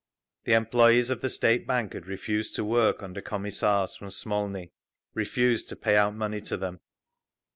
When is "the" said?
0.45-0.53, 1.21-1.29